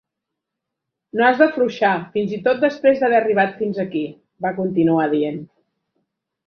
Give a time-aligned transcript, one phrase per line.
[1.19, 4.05] "No has d'afluixar, fins i tot després d'haver arribat fins aquí",
[4.49, 5.41] va continuar dient.